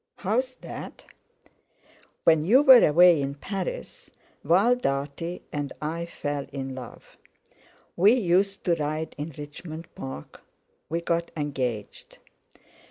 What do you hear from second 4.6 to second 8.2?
Dartie and I fell in love. We